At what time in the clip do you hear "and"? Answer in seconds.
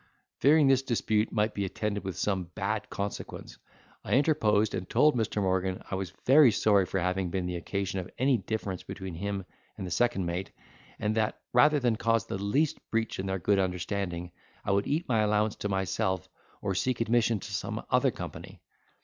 4.73-4.89, 9.77-9.85, 10.97-11.13